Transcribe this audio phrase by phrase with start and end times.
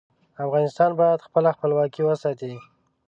[0.45, 2.53] افغانستان باید خپله خپلواکي وساتي.